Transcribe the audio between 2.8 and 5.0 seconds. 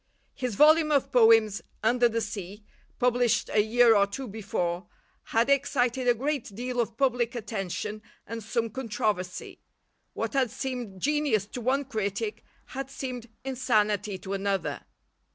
published a year or two before,